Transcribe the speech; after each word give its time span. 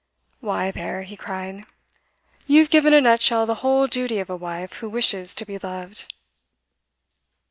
'Why, 0.39 0.71
there,' 0.71 1.03
he 1.03 1.15
cried, 1.15 1.63
'you've 2.47 2.71
given 2.71 2.91
in 2.91 3.05
a 3.05 3.07
nutshell 3.09 3.45
the 3.45 3.53
whole 3.61 3.85
duty 3.85 4.17
of 4.17 4.31
a 4.31 4.35
wife 4.35 4.77
who 4.77 4.89
wishes 4.89 5.35
to 5.35 5.45
be 5.45 5.59
loved! 5.59 6.11